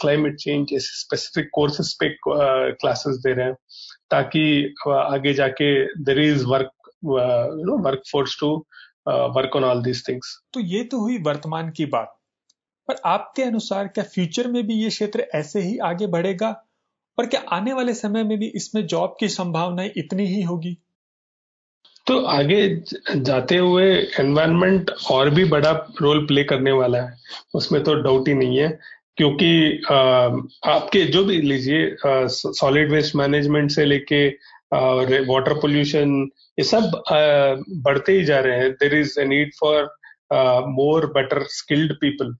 क्लाइमेट 0.00 0.36
चेंज 0.36 0.72
ऐसे 0.74 0.98
स्पेसिफिक 0.98 1.50
कोर्सेज 1.54 1.92
पे 2.00 2.08
क्लासेस 2.24 3.16
दे 3.26 3.32
रहे 3.32 3.46
हैं, 3.46 3.54
ताकि 4.10 4.74
आगे 4.88 5.34
जाके 5.34 5.74
there 6.04 6.20
is 6.20 6.44
work 6.46 6.70
you 7.04 7.64
know 7.64 7.78
workforce 7.84 8.36
to 8.40 8.54
work 9.36 9.56
on 9.56 9.64
all 9.64 9.82
these 9.82 10.06
things 10.08 10.36
तो 10.54 10.60
ये 10.60 10.82
तो 10.84 11.00
हुई 11.00 11.18
वर्तमान 11.22 11.70
की 11.70 11.86
बात। 11.86 12.18
पर 12.88 13.00
आपके 13.06 13.42
अनुसार 13.42 13.88
क्या 13.88 14.04
फ्यूचर 14.04 14.48
में 14.48 14.66
भी 14.66 14.74
ये 14.74 14.88
क्षेत्र 14.88 15.26
ऐसे 15.34 15.60
ही 15.60 15.76
आगे 15.84 16.06
बढ़ेगा? 16.06 16.48
और 17.18 17.26
क्या 17.26 17.40
आने 17.52 17.72
वाले 17.72 17.94
समय 17.94 18.22
में 18.24 18.38
भी 18.38 18.46
इसमें 18.56 18.86
जॉब 18.86 19.16
की 19.20 19.28
संभावनाएँ 19.28 19.90
इतनी 19.96 20.26
ही 20.26 20.42
होगी? 20.42 20.76
तो 22.06 22.18
आगे 22.26 22.60
जाते 23.16 23.56
हुए 23.56 23.84
एनवायरनमेंट 24.20 24.90
और 25.10 25.30
भी 25.30 25.44
बड़ा 25.44 25.70
रोल 26.00 26.24
प्ले 26.26 26.44
करने 26.44 26.72
वाला 26.72 27.02
है। 27.02 27.16
उसमें 27.54 27.82
तो 27.84 27.94
डाउट 27.94 28.28
ही 28.28 28.34
नहीं 28.34 28.58
है 28.58 28.68
क्योंकि 29.16 29.82
आपके 29.90 31.04
जो 31.06 31.24
भी 31.24 31.40
लीजिए 31.42 31.96
सॉलिड 32.32 32.90
वेस्ट 32.92 33.16
मैनेजमेंट 33.16 33.70
से 33.70 33.84
लेके 33.84 34.28
वाटर 34.72 35.54
पोल्यूशन 35.54 36.20
ये 36.58 36.64
सब 36.64 37.02
बढ़ते 37.84 38.12
ही 38.12 38.24
जा 38.24 38.38
रहे 38.40 38.58
हैं। 38.58 38.70
There 38.72 38.94
is 38.94 39.18
a 39.20 39.24
need 39.24 39.50
for 39.60 39.84
more 40.68 41.06
better 41.12 41.42
skilled 41.50 41.92
people 42.00 42.34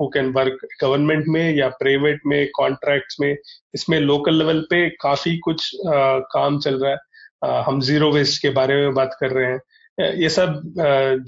who 0.00 0.06
can 0.08 0.30
work 0.32 0.66
government 0.82 1.24
में 1.28 1.54
या 1.56 1.68
प्राइवेट 1.80 2.20
में 2.26 2.48
कॉन्ट्रैक्ट्स 2.54 3.16
में। 3.20 3.36
इसमें 3.74 3.98
लोकल 4.00 4.34
लेवल 4.34 4.60
पे 4.70 4.88
काफ़ी 5.02 5.36
कुछ 5.38 5.70
uh, 5.76 6.20
काम 6.32 6.58
चल 6.60 6.78
रहा 6.82 6.90
है। 6.90 6.98
uh, 7.44 7.62
हम 7.66 7.80
ज़ीरो 7.80 8.10
वेस्ट 8.12 8.42
के 8.42 8.50
बारे 8.50 8.76
में 8.76 8.94
बात 8.94 9.16
कर 9.20 9.30
रहे 9.30 9.52
हैं। 9.52 9.60
ये 9.98 10.28
सब 10.28 10.60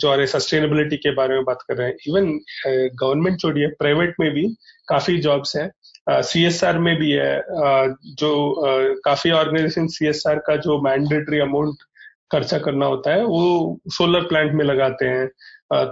जो 0.00 0.12
है 0.12 0.26
सस्टेनेबिलिटी 0.26 0.96
के 0.96 1.10
बारे 1.14 1.34
में 1.34 1.44
बात 1.44 1.62
कर 1.68 1.76
रहे 1.76 1.88
हैं। 1.88 1.96
इवन 2.08 2.30
गवर्नमेंट 3.00 3.40
छोड़िए 3.40 3.66
प्राइवेट 3.78 4.14
में 4.20 4.30
भी 4.30 4.46
काफ़ी 4.88 5.16
जॉब्स 5.18 5.56
हैं। 5.56 5.70
सी 6.08 6.44
एस 6.44 6.62
आर 6.64 6.78
में 6.78 6.96
भी 6.96 7.10
है. 7.10 7.36
Uh, 7.40 7.94
जो 8.20 8.30
uh, 8.66 8.96
काफ़ी 9.04 9.30
ऑर्गेनाइजेशन 9.30 9.86
सी 9.86 10.06
एस 10.06 10.22
आर 10.28 10.38
का 10.46 10.56
जो 10.66 10.80
मैंडेटरी 10.82 11.38
अमाउंट 11.40 11.82
खर्चा 12.32 12.58
करना 12.58 12.86
होता 12.86 13.14
है 13.14 13.24
वो 13.24 13.80
सोलर 13.94 14.26
प्लांट 14.28 14.52
में 14.52 14.64
लगाते 14.64 15.06
हैं. 15.06 15.26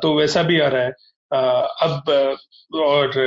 तो 0.00 0.14
वैसा 0.19 0.42
भी 0.42 0.61
आ 0.61 0.69
रहा 0.69 0.83
है. 0.83 0.90
अब 1.83 2.37
और 2.75 3.19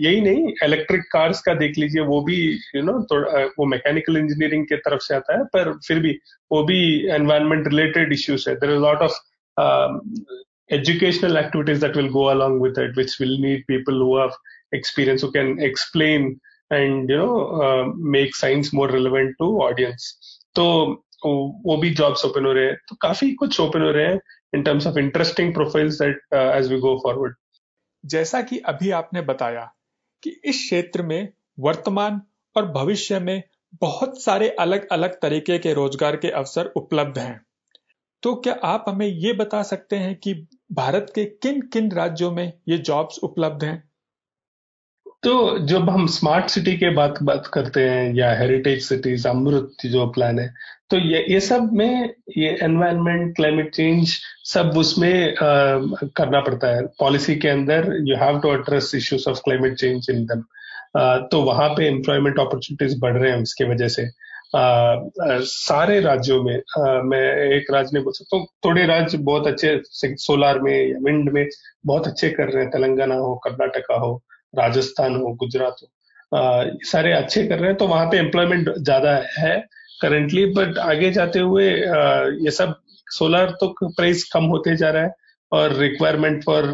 यही 0.00 0.20
नहीं 0.20 0.52
इलेक्ट्रिक 0.64 1.02
कार्स 1.12 1.40
का 1.42 1.54
देख 1.54 1.78
लीजिए 1.78 2.02
वो 2.02 2.20
भी 2.24 2.36
यू 2.76 2.82
नो 2.82 2.92
थोड़ा 3.10 3.44
वो 3.58 3.66
मैकेनिकल 3.66 4.16
इंजीनियरिंग 4.16 4.64
के 4.66 4.76
तरफ़ 4.76 5.00
से 5.02 5.14
आता 5.14 5.38
है 5.38 5.44
पर 5.44 5.72
फिर 5.86 5.98
भी 5.98 6.18
वो 6.52 6.62
भी 6.64 6.78
एनवायरमेंट 7.14 7.68
रिलेटेड 7.68 8.12
इश्यूज़ 8.12 8.48
है. 8.50 8.56
There 8.56 8.70
is 8.70 8.80
lot 8.80 9.02
of 9.02 9.18
educational 10.74 11.36
activities 11.38 11.80
that 11.82 11.96
will 11.98 12.08
go 12.16 12.24
along 12.32 12.52
with 12.64 12.76
it 12.78 12.98
which 12.98 13.14
will 13.20 13.32
need 13.44 13.62
people 13.70 13.96
who 14.02 14.10
have 14.18 14.34
experience 14.72 15.22
who 15.22 15.30
can 15.32 15.58
explain 15.60 16.26
and 16.70 17.10
you 17.10 17.18
know 17.18 17.36
uh, 17.60 17.84
make 18.16 18.34
science 18.34 18.72
more 18.72 18.88
relevant 18.88 19.36
to 19.38 19.52
audience. 19.68 20.10
तो 20.56 20.64
वो 21.24 21.76
भी 21.76 21.90
jobs 21.94 22.24
open 22.24 22.46
हो 22.46 22.52
रहे 22.52 22.64
हैं। 22.64 22.76
तो 22.88 22.96
काफ़ी 23.02 23.30
कुछ 23.32 23.60
open 23.60 23.82
हो 23.82 23.90
रहे 23.90 24.06
हैं 24.06 24.20
in 24.54 24.62
terms 24.62 24.86
of 24.86 24.98
interesting 24.98 25.52
profiles 25.54 25.98
that 26.02 26.34
as 26.34 26.72
we 26.72 26.78
go 26.78 26.96
forward 27.04 27.34
जैसा 28.04 28.40
कि 28.42 28.58
अभी 28.58 28.90
आपने 28.90 29.20
बताया 29.22 29.64
कि 30.22 30.30
इस 30.44 30.56
क्षेत्र 30.56 31.02
में 31.02 31.28
वर्तमान 31.60 32.20
और 32.56 32.66
भविष्य 32.72 33.18
में 33.18 33.42
बहुत 33.80 34.22
सारे 34.22 34.48
अलग 34.60 34.88
अलग 34.92 35.20
तरीके 35.20 35.58
के 35.58 35.74
रोज़गार 35.74 36.16
के 36.16 36.30
अवसर 36.30 36.72
उपलब्ध 36.76 37.18
हैं। 37.18 37.40
तो 38.22 38.34
क्या 38.34 38.54
आप 38.64 38.84
हमें 38.88 39.06
ये 39.06 39.32
बता 39.32 39.62
सकते 39.62 39.96
हैं 39.96 40.14
कि 40.14 40.34
भारत 40.72 41.12
के 41.14 41.24
किन 41.24 41.60
किन 41.72 41.90
राज्यों 41.92 42.30
में 42.30 42.52
ये 42.68 42.78
जॉब्स 42.78 43.18
उपलब्ध 43.18 43.64
हैं? 43.64 43.89
तो 45.22 45.58
जब 45.66 45.88
हम 45.90 46.06
स्मार्ट 46.06 46.46
सिटी 46.50 46.76
के 46.76 46.90
बात 46.90 47.22
बात 47.22 47.46
करते 47.54 47.80
हैं 47.88 48.14
या 48.14 48.32
हेरिटेज 48.38 48.82
सिटीज़ 48.84 49.26
अमृत 49.28 49.86
जो 49.86 50.06
प्लान 50.10 50.38
है 50.38 50.46
तो 50.90 50.96
ये 50.98 51.24
ये 51.30 51.40
सब 51.40 51.72
में 51.72 52.14
ये 52.36 52.56
एनवायरनमेंट 52.62 53.34
क्लाइमेट 53.36 53.74
चेंज 53.74 54.14
सब 54.44 54.72
उसमें 54.78 55.28
आ, 55.28 55.36
करना 56.16 56.40
पड़ता 56.40 56.74
है। 56.76 56.86
पॉलिसी 57.00 57.36
के 57.36 57.48
अंदर 57.48 57.92
you 58.08 58.16
have 58.16 58.38
to 58.40 58.52
address 58.52 58.90
issues 58.94 59.28
of 59.30 59.40
climate 59.44 59.74
change 59.74 60.06
in 60.10 60.24
them 60.26 60.42
तो 61.32 61.42
वहाँ 61.42 61.68
पे 61.68 61.86
एम्प्लॉयमेंट 61.88 62.38
अपॉर्चुनिटीज़ 62.40 62.98
बढ़ 63.00 63.16
रहे 63.16 63.30
हैं 63.32 63.42
उसकी 63.42 63.64
वजह 63.64 63.88
से। 63.88 64.06
आ, 64.56 64.60
आ, 64.60 65.38
सारे 65.50 66.00
राज्यों 66.00 66.42
में 66.42 66.56
आ, 66.56 67.02
मैं 67.02 67.22
एक 67.56 67.70
राज्य 67.72 67.90
नहीं 67.94 68.04
बोल 68.04 68.12
सकता 68.12 68.38
तो 68.38 68.44
थोड़े 68.64 68.86
राज्य 68.86 69.18
बहुत 69.18 69.46
अच्छे 69.46 69.80
सोलार 70.24 70.60
में 70.60 70.72
या 70.72 70.98
विंड 71.04 71.30
में 71.30 71.46
बहुत 71.86 72.06
अच्छे 72.06 72.30
कर 72.30 72.48
रहे 72.52 72.62
हैं 72.62 72.70
तेलंगाना 72.72 73.14
हो 73.14 73.34
कर्नाटका 73.44 73.94
हो 73.94 74.20
राजस्थान 74.54 75.16
हो, 75.16 75.32
गुजरात 75.34 75.76
हो 75.82 75.88
सारे 76.86 77.12
अच्छे 77.12 77.46
कर 77.46 77.58
रहे 77.58 77.68
हैं 77.68 77.76
तो 77.76 77.86
वहाँ 77.86 78.06
पे 78.06 78.18
एम्प्लॉयमेंट 78.18 78.68
ज़्यादा 78.78 79.14
है 79.38 79.56
करेंटली 80.02 80.44
बट 80.54 80.78
आगे 80.78 81.10
जाते 81.12 81.38
हुए 81.38 81.64
ये 81.64 82.50
सब 82.50 82.74
सोलर 83.06 83.50
तो 83.60 83.74
प्राइस 83.82 84.24
कम 84.32 84.44
होते 84.46 84.76
जा 84.76 84.90
रहा 84.90 85.02
है 85.02 85.14
और 85.52 85.72
रिक्वायरमेंट 85.76 86.44
फॉर 86.44 86.64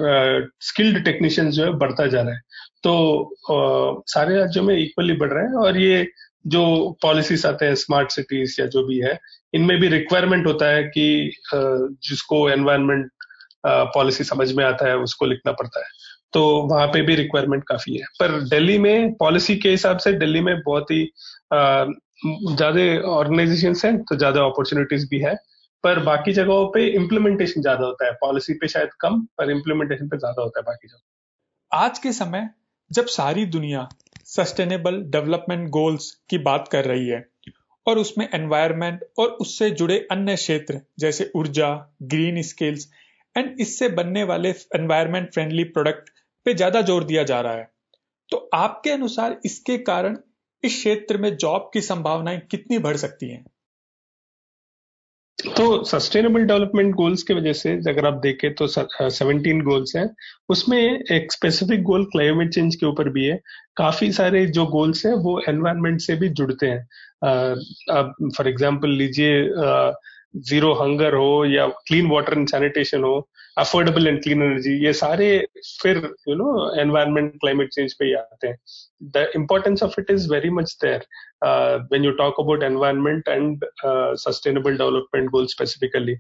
स्किल्ड 0.62 1.04
टेक्नीशियंस 1.04 1.54
जो 1.54 1.64
है 1.64 1.72
बढ़ता 1.78 2.06
जा 2.06 2.22
रहा 2.22 2.34
है। 2.34 2.40
तो 2.82 4.02
सारे 4.08 4.36
राज्यों 4.36 4.64
में 4.64 4.76
इक्वली 4.76 5.12
बढ़ 5.16 5.32
रहे 5.32 5.44
हैं 5.44 5.54
और 5.58 5.78
ये 5.78 6.06
जो 6.46 6.64
पॉलिसीज़ 7.02 7.46
आते 7.46 7.66
हैं 7.66 7.74
स्मार्ट 7.74 8.10
सिटीज़ 8.10 8.60
या 8.60 8.66
जो 8.66 8.86
भी 8.86 8.98
है, 8.98 9.18
इनमें 9.54 9.78
भी 9.80 9.88
रिक्वायरमेंट 9.88 10.46
होता 10.46 10.66
है 10.66 10.82
कि 10.84 11.32
जिसको 11.54 12.48
एनवायरमेंट 12.50 13.10
पॉलिसी 13.66 14.24
समझ 14.24 14.52
में 14.52 14.64
आता 14.64 14.88
है, 14.88 14.96
उसको 14.98 15.26
लिखना 15.26 15.52
पड़ता 15.52 15.80
है। 15.80 15.86
तो 16.36 16.44
वहाँ 16.68 16.86
पे 16.88 17.00
भी 17.02 17.14
रिक्वायरमेंट 17.16 17.62
काफ़ी 17.64 17.96
है। 17.96 18.06
पर 18.20 18.40
दिल्ली 18.48 18.78
में 18.78 19.12
पॉलिसी 19.16 19.56
के 19.56 19.70
हिसाब 19.70 19.98
से 19.98 20.12
दिल्ली 20.14 20.40
में 20.40 20.54
बहुत 20.62 20.90
ही 20.90 21.02
ज़्यादा 21.50 22.82
ऑर्गेनाइजेशन 23.10 23.74
है 23.84 23.96
तो 24.00 24.16
ज़्यादा 24.16 24.44
अपॉर्चुनिटीज़ 24.44 25.06
भी 25.10 25.18
है। 25.20 25.34
पर 25.84 25.98
बाकी 26.04 26.32
जगहों 26.32 26.66
पे 26.74 26.86
इम्प्लीमेंटेशन 26.94 27.60
ज़्यादा 27.62 27.84
होता 27.84 28.06
है। 28.06 28.12
पॉलिसी 28.20 28.54
पे 28.54 28.68
शायद 28.68 28.88
कम, 29.00 29.20
पर 29.38 29.50
इम्प्लीमेंटेशन 29.50 30.08
पे 30.08 30.18
ज़्यादा 30.18 30.42
होता 30.42 30.60
है 30.60 30.64
बाकी 30.64 30.88
जगह। 30.88 31.78
आज 31.78 31.98
के 31.98 32.12
समय, 32.12 32.48
जब 32.90 33.06
सारी 33.08 33.44
दुनिया 33.48 33.88
सस्टेनेबल 34.26 35.00
डेवलपमेंट 35.10 35.68
गोल्स 35.70 36.10
की 36.30 36.38
बात 36.40 36.68
कर 36.68 36.84
रही 36.84 37.08
है, 37.08 37.24
और 37.86 37.98
उसमें 37.98 38.28
एनवायरमेंट 38.34 39.04
और 39.18 39.28
उससे 39.40 39.70
जुड़े 39.72 39.98
अन्य 40.10 40.34
क्षेत्र, 40.36 40.80
जैसे 40.98 41.30
ऊर्जा 41.36 41.68
ग्रीन 42.04 42.42
स्किल्स 42.44 42.88
एंड 43.36 43.60
इससे 43.60 43.88
बनने 43.94 44.24
वाले 44.24 44.50
एनवायरमेंट 44.74 45.32
फ्रेंडली 45.32 45.64
प्रोडक्ट 45.70 46.10
पे 46.46 46.54
ज़्यादा 46.54 46.80
ज़ोर 46.82 47.04
दिया 47.04 47.22
जा 47.24 47.40
रहा 47.40 47.52
है। 47.52 47.68
तो 48.30 48.48
आपके 48.54 48.90
अनुसार 48.90 49.40
इसके 49.44 49.76
कारण 49.84 50.16
इस 50.62 50.74
क्षेत्र 50.74 51.18
में 51.18 51.36
जॉब 51.36 51.70
की 51.74 51.80
संभावनाएँ 51.82 52.40
कितनी 52.50 52.78
बढ़ 52.78 52.96
सकती 52.96 53.30
हैं? 53.30 53.44
तो 55.38 55.84
सस्टेनेबल 55.84 56.44
डेवलपमेंट 56.44 56.94
गोल्स 56.94 57.22
की 57.22 57.34
वजह 57.34 57.52
से 57.52 57.72
अगर 57.90 58.06
आप 58.06 58.14
देखें 58.22 58.54
तो 58.54 58.66
सेवनटीन 58.68 59.60
गोल्स 59.62 59.94
हैं। 59.96 60.08
उसमें 60.48 60.78
एक 60.78 61.32
स्पेसिफिक 61.32 61.82
गोल 61.82 62.04
क्लाइमेट 62.12 62.52
चेंज 62.54 62.74
के 62.76 62.86
ऊपर 62.86 63.08
भी 63.08 63.24
है। 63.24 63.36
काफ़ी 63.76 64.10
सारे 64.12 64.44
जो 64.48 64.64
गोल्स 64.66 65.04
हैं 65.06 65.12
वो 65.24 65.38
एनवायरनमेंट 65.48 66.00
से 66.00 66.16
भी 66.16 66.28
जुड़ते 66.30 66.66
हैं। 66.66 66.80
आप 67.92 68.14
फॉर 68.36 68.48
एग्जांपल 68.48 68.90
लीजिए 68.92 69.42
ज़ीरो 70.36 70.72
हंगर 70.74 71.14
हो 71.14 71.44
या 71.46 71.66
क्लीन 71.86 72.10
वाटर 72.10 72.38
एंड 72.38 72.48
सैनिटेशन 72.48 73.04
हो 73.04 73.28
अफोर्डेबल 73.58 74.06
एंड 74.06 74.22
क्लीन 74.22 74.42
एनर्जी 74.42 74.74
ये 74.84 74.92
सारे 74.92 75.28
फिर 75.82 75.96
you 76.28 76.34
know 76.34 76.48
environment 76.80 77.32
climate 77.40 77.68
change 77.72 77.92
पे 77.92 78.04
ही 78.04 78.12
आते 78.14 78.48
हैं। 78.48 78.56
The 79.02 79.30
importance 79.36 79.82
of 79.82 80.00
it 80.00 80.10
is 80.10 80.30
very 80.32 80.50
much 80.50 80.76
there 80.84 81.06
when 81.92 82.04
you 82.04 82.10
talk 82.20 82.40
about 82.40 82.62
environment 82.62 83.28
and 83.28 83.64
sustainable 84.18 84.76
development 84.76 85.30
goal 85.30 85.46
specifically 85.46 86.14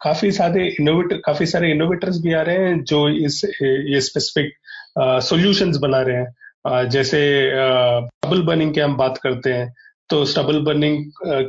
काफ़ी 0.00 0.30
सारे 0.32 0.66
इनोवेटर 0.80 1.16
काफ़ी 1.16 1.46
सारे 1.46 1.70
इनोवेटर्स 1.70 2.20
भी 2.22 2.32
आ 2.32 2.40
रहे 2.42 2.56
हैं 2.56 2.82
जो 2.84 3.08
इस 3.26 3.44
ये 3.62 4.00
स्पेसिफिक 4.00 4.54
सॉल्यूशंस 4.98 5.76
uh, 5.76 5.82
बना 5.82 6.00
रहे 6.02 6.16
हैं। 6.16 6.34
Uh, 6.68 6.84
जैसे 6.90 7.20
डबल 7.50 8.40
uh, 8.40 8.46
बर्निंग 8.46 8.74
की 8.74 8.80
हम 8.80 8.96
बात 8.96 9.18
करते 9.18 9.52
हैं। 9.52 9.74
तो 10.10 10.24
स्टबल 10.24 10.58
बर्निंग 10.62 11.04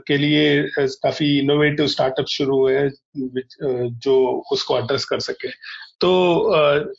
के 0.07 0.17
लिए 0.17 0.61
काफ़ी 0.77 1.27
इनोवेटिव 1.39 1.87
स्टार्टअप 1.87 2.25
शुरू 2.29 2.57
हुए 2.57 2.77
हैं 2.77 2.89
जो 3.99 4.15
उसको 4.51 4.77
एड्रेस 4.79 5.05
कर 5.05 5.19
सके। 5.19 5.49
तो 6.01 6.11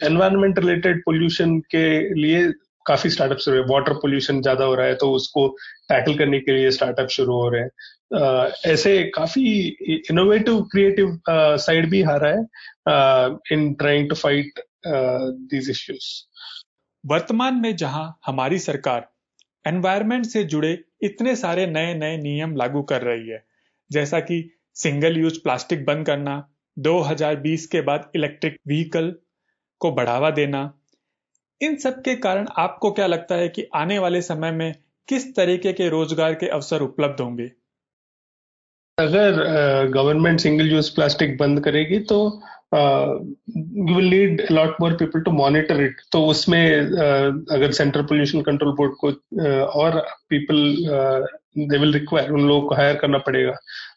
एनवायरमेंट 0.06 0.58
रिलेटेड 0.58 1.02
पोल्यूशन 1.04 1.58
के 1.74 1.88
लिए 2.14 2.52
काफ़ी 2.86 3.10
स्टार्टअप 3.10 3.38
शुरू 3.38 3.56
है 3.56 3.62
वाटर 3.66 3.92
पोल्यूशन 3.94 4.40
ज़्यादा 4.42 4.64
हो 4.64 4.74
रहा 4.74 4.86
है 4.86 4.94
तो 4.94 5.10
उसको 5.12 5.46
टैकल 5.88 6.18
करने 6.18 6.40
के 6.40 6.52
लिए 6.52 6.70
स्टार्टअप 6.70 7.08
शुरू 7.08 7.34
हो 7.34 7.48
रहे 7.48 7.62
हैं। 7.62 7.70
ऐसे 8.66 9.02
काफ़ी 9.14 9.44
इनोवेटिव 10.10 10.60
क्रिएटिव 10.72 11.18
साइड 11.30 11.88
भी 11.90 12.02
आ 12.02 12.16
रहा 12.16 12.30
है 12.30 13.28
in 13.52 13.72
trying 13.74 14.08
to 14.08 14.14
fight 14.14 14.60
these 14.86 15.70
issues 15.70 16.12
वर्तमान 17.04 17.54
में 17.54 17.74
जहाँ 17.76 18.06
हमारी 18.26 18.58
सरकार 18.58 19.08
एनवायरमेंट 19.64 20.26
से 20.26 20.44
जुड़े 20.44 20.78
इतने 21.02 21.34
सारे 21.36 21.66
नए 21.66 21.94
नए 21.94 22.16
नियम 22.16 22.56
लागू 22.56 22.82
कर 22.82 23.02
रही 23.02 23.28
है। 23.28 23.44
जैसा 23.90 24.20
कि 24.20 24.38
सिंगल 24.76 25.16
यूज़ 25.16 25.38
प्लास्टिक 25.40 25.84
बंद 25.84 26.06
करना 26.06 26.36
2020 26.76 27.66
के 27.66 27.80
बाद 27.80 28.10
इलेक्ट्रिक 28.16 28.58
व्हीकल 28.68 29.14
को 29.80 29.90
बढ़ावा 29.92 30.30
देना, 30.30 30.62
इन 31.60 31.76
सब 31.76 32.00
के 32.02 32.14
कारण 32.16 32.46
आपको 32.56 32.90
क्या 32.92 33.06
लगता 33.06 33.34
है 33.34 33.48
कि 33.48 33.66
आने 33.74 33.98
वाले 33.98 34.22
समय 34.22 34.52
में 34.52 34.74
किस 35.08 35.34
तरीके 35.36 35.72
के 35.72 35.88
रोज़गार 35.88 36.34
के 36.34 36.48
अवसर 36.48 36.82
उपलब्ध 36.82 37.20
होंगे? 37.20 37.50
अगर 38.98 39.88
गवर्नमेंट 39.94 40.40
सिंगल 40.40 40.70
यूज़ 40.72 40.94
प्लास्टिक 40.94 41.36
बंद 41.38 41.60
करेगी 41.60 41.98
तो 42.10 42.18
you 42.74 43.94
will 43.94 44.08
need 44.10 44.42
lot 44.50 44.76
more 44.80 44.92
people 44.96 45.20
to 45.20 45.30
monitor 45.30 45.80
it 45.82 45.96
तो 46.12 46.24
उसमें 46.26 46.62
uh, 46.80 47.54
अगर 47.54 47.72
सेंट्रल 47.72 48.02
पोल्यूशन 48.02 48.40
कंट्रोल 48.42 48.72
बोर्ड 48.76 48.92
को 49.00 49.10
uh, 49.10 49.66
और 49.82 49.98
पीपल 50.30 50.56
दे 51.58 51.78
विल 51.78 51.92
रिक्वायर 51.92 52.30
उन 52.30 52.46
लोगों 52.48 52.68
को 52.68 52.74
हायर 52.74 52.96
करना 52.96 53.18
पड़ेगा। 53.26 53.52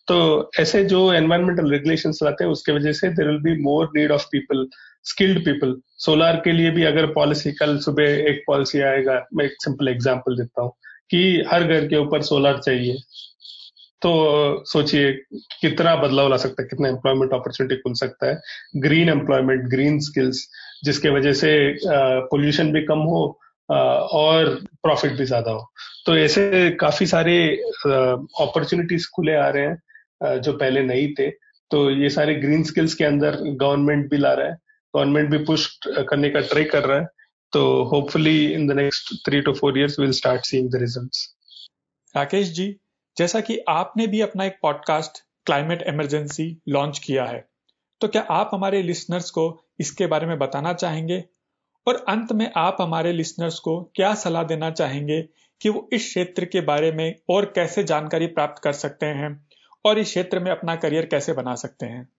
तो 0.07 0.17
ऐसे 0.59 0.83
जो 0.85 1.01
एनवायरमेंटल 1.13 1.71
रेगुलेशन 1.71 2.11
लाते 2.23 2.43
हैं 2.43 2.51
उसके 2.51 2.71
वजह 2.71 2.91
से 2.93 3.09
there 3.09 3.27
will 3.27 3.39
be 3.43 3.61
more 3.63 3.89
need 3.95 4.11
of 4.11 4.25
people 4.31 4.67
skilled 5.05 5.43
people 5.45 5.75
solar 6.05 6.41
के 6.43 6.51
लिए 6.51 6.71
भी 6.71 6.83
अगर 6.85 7.05
पॉलिसी 7.13 7.51
कल 7.51 7.77
सुबह 7.79 8.29
एक 8.29 8.43
पॉलिसी 8.47 8.81
आएगा 8.89 9.23
मैं 9.33 9.45
एक 9.45 9.55
सिंपल 9.63 9.87
एग्ज़ाम्पल 9.87 10.37
देता 10.37 10.61
हूँ 10.61 10.71
कि 11.11 11.43
हर 11.47 11.63
घर 11.63 11.87
के 11.87 11.97
ऊपर 11.97 12.21
सोलार 12.23 12.57
चाहिए। 12.59 12.97
तो 14.01 14.63
सोचिए, 14.67 15.11
कितना 15.61 15.95
बदलाव 15.95 16.29
ला 16.29 16.37
सकता 16.37 16.61
है, 16.61 16.67
कितना 16.67 16.87
एम्प्लॉयमेंट 16.89 17.33
अपॉर्चुनिटी 17.33 17.75
खुल 17.75 17.93
सकता 17.95 18.27
है। 18.27 18.39
ग्रीन 18.81 19.09
एम्प्लॉयमेंट 19.09 19.67
ग्रीन 19.69 19.99
स्किल्स 20.01 20.47
जिसके 20.85 21.09
वजह 21.09 21.33
से 21.33 21.51
पोल्यूशन 21.85 22.71
भी 22.71 22.81
कम 22.85 22.99
हो 23.09 23.23
और 23.69 24.53
प्रॉफिट 24.83 25.11
भी 25.13 25.25
ज़्यादा 25.25 25.51
हो। 25.51 25.71
तो 26.05 26.17
ऐसे 26.17 26.69
काफ़ी 26.79 27.05
सारे 27.07 27.35
अपॉर्चुनिटीज़ 27.87 29.07
खुले 29.15 29.35
आ 29.35 29.49
रहे 29.49 29.65
हैं 29.65 30.39
जो 30.41 30.53
पहले 30.53 30.83
नहीं 30.83 31.13
थे। 31.13 31.29
तो 31.71 31.89
ये 31.91 32.09
सारे 32.09 32.35
ग्रीन 32.35 32.63
स्किल्स 32.63 32.93
के 32.93 33.03
अंदर 33.05 33.35
गवर्नमेंट 33.41 34.09
भी 34.09 34.17
ला 34.17 34.33
रहा 34.33 34.47
है। 34.47 34.57
गवर्नमेंट 34.93 35.29
भी 35.29 35.37
पुश 35.45 35.67
करने 35.87 36.29
का 36.29 36.39
ट्राई 36.43 36.63
कर 36.65 36.83
रहा 36.83 36.99
है। 36.99 37.05
तो 37.53 37.83
hopefully 37.85 38.45
in 38.53 38.67
the 38.67 38.71
next 38.75 39.13
three 39.25 39.41
to 39.41 39.53
four 39.53 39.77
years 39.79 39.99
will 39.99 40.11
start 40.13 40.45
seeing 40.45 40.69
the 40.71 40.81
results 40.81 41.27
Rakesh 42.15 42.49
ji 42.49 42.75
जैसा 43.17 43.39
कि 43.39 43.59
आपने 43.69 44.07
भी 44.07 44.21
अपना 44.21 44.45
एक 44.45 44.59
पॉडकास्ट 44.61 45.23
क्लाइमेट 45.45 45.81
इमरजेंसी 45.81 46.61
लॉन्च 46.67 46.99
किया 46.99 47.25
है। 47.25 47.47
तो 48.01 48.07
क्या 48.07 48.21
आप 48.21 48.51
हमारे 48.53 48.83
लिसनर्स 48.83 49.29
को 49.29 49.63
इसके 49.79 50.07
बारे 50.07 50.27
में 50.27 50.37
बताना 50.37 50.73
चाहेंगे? 50.73 51.23
और 51.87 52.05
अंत 52.09 52.31
में 52.31 52.51
आप 52.55 52.77
हमारे 52.81 53.13
लिसनर्स 53.13 53.59
को 53.59 53.91
क्या 53.95 54.13
सलाह 54.15 54.43
देना 54.43 54.71
चाहेंगे 54.71 55.21
कि 55.61 55.69
वो 55.69 55.89
इस 55.93 56.05
क्षेत्र 56.05 56.45
के 56.45 56.61
बारे 56.61 56.91
में 56.91 57.15
और 57.29 57.45
कैसे 57.45 57.83
जानकारी 57.83 58.27
प्राप्त 58.27 58.61
कर 58.63 58.73
सकते 58.73 59.05
हैं 59.05 59.47
और 59.85 59.99
इस 59.99 60.07
क्षेत्र 60.07 60.39
में 60.39 60.51
अपना 60.51 60.75
करियर 60.75 61.05
कैसे 61.05 61.33
बना 61.33 61.55
सकते 61.55 61.85
हैं? 61.85 62.09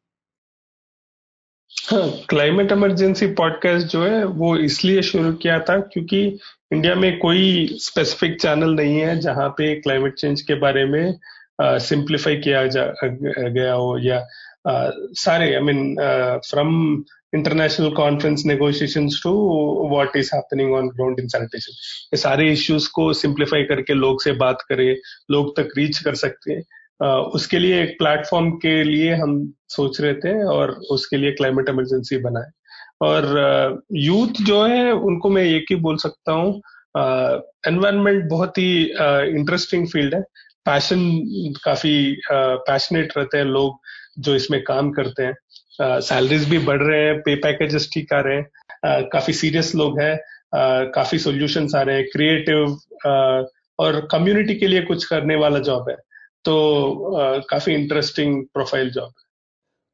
क्लाइमेट 2.29 2.73
इमरजेंसी 2.73 3.27
पॉडकास्ट 3.27 3.87
जो 3.87 4.05
है 4.05 4.25
वो 4.25 4.57
इसलिए 4.57 5.03
शुरू 5.03 5.33
किया 5.33 5.59
था 5.61 5.81
क्योंकि 5.81 6.39
इंडिया 6.73 6.95
में 6.95 7.19
कोई 7.19 7.69
स्पेसिफिक 7.73 8.41
चैनल 8.41 8.71
नहीं 8.71 8.99
है 8.99 9.21
जहाँ 9.21 9.49
पे 9.49 9.75
क्लाइमेट 9.75 10.15
चेंज 10.15 10.43
के 10.43 10.55
बारे 10.55 10.85
में 10.85 11.15
सिंप्लीफाई 11.63 12.37
किया 12.37 12.67
जा 12.67 12.93
गया 13.49 13.73
हो 13.73 13.99
या 13.99 14.27
uh, 14.69 14.93
सारे 15.15 15.55
I 15.55 15.61
mean 15.61 15.97
from 16.51 17.03
international 17.35 17.91
conference 17.91 18.43
negotiation 18.47 19.09
to 19.09 19.33
what 19.91 20.17
is 20.17 20.31
happening 20.35 20.75
on 20.75 20.89
ground 20.89 21.21
in 21.21 21.29
sanitation 21.29 21.73
ये 22.07 22.17
सारे 22.17 22.53
इश्यूज़ 22.53 22.89
को 22.95 23.13
सिंप्लीफाई 23.13 23.63
करके 23.63 23.95
लोग 23.95 24.23
से 24.23 24.33
बात 24.33 24.63
करें 24.69 24.97
लोग 25.31 25.57
तक 25.57 25.69
रीच 25.79 25.99
कर 25.99 26.15
सकते 26.15 26.53
हैं। 26.53 26.63
उसके 27.01 27.59
लिए 27.59 27.83
एक 27.83 27.97
प्लेटफॉर्म 27.99 28.51
के 28.63 28.83
लिए 28.85 29.15
हम 29.15 29.35
सोच 29.69 30.01
रहे 30.01 30.15
थे 30.15 30.43
और 30.45 30.71
उसके 30.91 31.17
लिए 31.17 31.33
क्लाइमेट 31.33 31.69
इमरजेंसी 31.69 32.19
बनाए। 32.19 32.51
और 33.03 33.83
यूथ 33.95 34.43
जो 34.47 34.63
है, 34.65 34.93
उनको 34.93 35.31
मैं 35.31 35.43
एक 35.45 35.67
ही 35.71 35.77
बोल 35.77 35.97
सकता 35.97 36.33
हूँ 36.33 36.55
एनवायरमेंट 37.69 38.25
बहुत 38.31 38.59
ही 38.59 38.83
इंटरेस्टिंग 39.37 39.87
फ़ील्ड 39.89 40.15
है। 40.15 40.21
पैशन 40.67 41.01
काफ़ी 41.65 42.17
पैशनेट 42.31 43.13
रहते 43.17 43.39
हैं 43.39 43.45
लोग 43.45 43.79
जो 44.19 44.35
इसमें 44.35 44.63
काम 44.65 44.91
करते 44.91 45.23
हैं। 45.23 46.01
सैलरीज 46.01 46.49
भी 46.51 46.59
बढ़ 46.59 46.83
रहे 46.83 47.05
हैं 47.05 47.19
पे 47.21 47.35
पैकेजेस 47.37 47.89
ठीक 47.95 48.13
आ 48.13 48.21
रहे 48.21 48.37
हैं। 48.37 49.09
काफ़ी 49.13 49.33
सीरियस 49.33 49.75
लोग 49.75 50.01
हैं। 50.01 50.19
काफ़ी 50.95 51.19
सॉल्यूशंस 51.19 51.75
आ 51.75 51.83
रहे 51.83 51.97
हैं। 51.97 52.05
क्रिएटिव 52.13 52.77
और 53.79 54.01
कम्युनिटी 54.11 54.55
के 54.55 54.67
लिए 54.67 54.83
कुछ 54.83 55.05
करने 55.05 55.37
वाला 55.37 55.59
जॉब 55.59 55.91
है। 55.91 55.97
तो 56.45 57.47
काफ़ी 57.51 57.75
इंटरेस्टिंग 57.75 58.45
प्रोफ़ाइल 58.45 58.91
जॉब 58.91 59.05
है। 59.05 59.29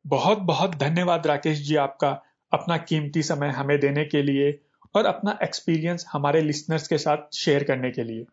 बहुत 0.06 0.38
बहुत 0.38 0.74
धन्यवाद 0.74 1.26
राकेश 1.26 1.58
जी 1.58 1.76
आपका 1.76 2.22
अपना 2.52 2.76
कीमती 2.76 3.22
समय 3.22 3.48
हमें 3.48 3.80
देने 3.80 4.04
के 4.04 4.22
लिए 4.22 4.60
और 4.94 5.06
अपना 5.06 5.38
एक्सपीरियंस 5.42 6.06
हमारे 6.12 6.40
लिसनर्स 6.40 6.88
के 6.88 6.98
साथ 6.98 7.36
शेयर 7.36 7.64
करने 7.64 7.90
के 7.90 8.04
लिए। 8.04 8.26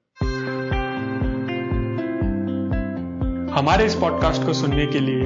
हमारे 3.53 3.85
इस 3.85 3.95
पॉडकास्ट 3.95 4.43
को 4.43 4.53
सुनने 4.53 4.87
के 4.87 4.99
लिए 4.99 5.23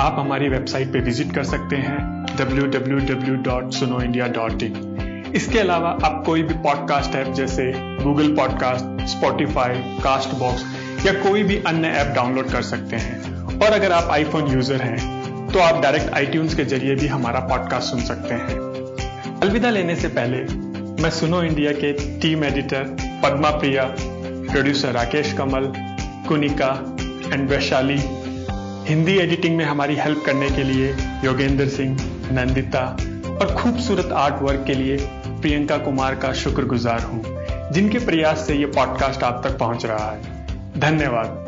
आप 0.00 0.16
हमारी 0.18 0.48
वेबसाइट 0.48 0.92
पे 0.92 0.98
विज़िट 0.98 1.34
कर 1.34 1.44
सकते 1.44 1.76
हैं 1.76 2.26
www.sunoindia.in 2.36 4.98
इसके 5.34 5.58
अलावा 5.58 5.90
आप 5.90 6.22
कोई 6.26 6.42
भी 6.42 6.54
पॉडकास्ट 6.54 7.14
ऐप 7.14 7.26
जैसे 7.26 7.72
Google 7.76 8.36
podcast 8.36 9.06
Spotify 9.06 9.78
cast 9.78 10.28
box 10.28 10.77
या 11.06 11.12
कोई 11.22 11.42
भी 11.42 11.56
अन्य 11.66 11.88
ऐप 11.88 12.14
डाउनलोड 12.14 12.50
कर 12.50 12.62
सकते 12.62 12.96
हैं। 12.96 13.58
और 13.58 13.72
अगर 13.72 13.92
आप 13.92 14.10
आईफोन 14.10 14.52
यूज़र 14.52 14.82
हैं 14.82 15.16
तो 15.48 15.58
आप 15.58 15.80
डायरेक्ट 15.82 16.12
आई 16.14 16.26
के 16.26 16.64
ज़रिए 16.64 16.94
भी 16.94 17.06
हमारा 17.06 17.40
पॉडकास्ट 17.40 17.90
सुन 17.90 18.00
सकते 18.04 18.34
हैं। 18.34 18.56
अलविदा 19.42 19.70
लेने 19.70 19.96
से 19.96 20.08
पहले, 20.08 20.36
मैं 21.02 21.10
सुनो 21.10 21.42
इंडिया 21.42 21.72
के 21.72 21.92
team 22.20 22.44
editor 22.44 22.96
Padma 23.24 23.50
Priya 23.50 23.84
producer 23.98 24.92
Rakesh 24.92 25.32
Kamal, 25.32 25.72
Kunika 26.28 26.70
and 27.32 27.48
Vaishali. 27.50 27.98
Hindi 28.88 29.16
editing 29.18 29.56
में 29.56 29.64
हमारी 29.64 29.96
हेल्प 29.96 30.22
करने 30.26 30.50
के 30.50 30.62
लिए 30.64 30.94
योगेंद्र 31.24 31.68
सिंह, 31.68 31.96
नंदिता, 32.32 32.84
और 33.32 33.54
खूबसूरत 33.54 34.12
आर्ट 34.14 34.42
वर्क 34.42 34.64
के 34.66 34.74
लिए 34.74 34.96
प्रियंका 35.40 35.76
कुमार 35.78 36.14
का 36.14 36.32
शुक्रगुजार 36.34 37.02
हूँ, 37.02 37.22
जिनके 37.72 37.98
प्रयास 37.98 38.46
से 38.46 38.54
ये 38.54 38.66
पॉडकास्ट 38.66 39.22
आप 39.22 39.40
तक 39.44 39.58
पहुँच 39.58 39.86
रहा 39.86 40.10
है। 40.10 40.37
धन्यवाद। 40.78 41.47